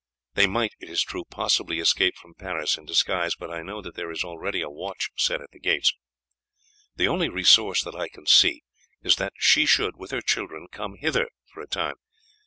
[0.33, 3.93] They might, it is true, possibly escape from Paris in disguise, but I know that
[3.93, 5.93] there is already a watch set at the gates.
[6.95, 8.63] The only resource that I can see
[9.03, 11.97] is that she should with her children come hither for a time.